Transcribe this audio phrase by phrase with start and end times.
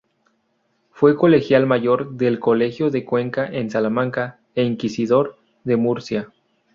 [0.89, 6.31] Fue Colegial Mayor del Colegio de Cuenca en Salamanca e Inquisidor de Murcia.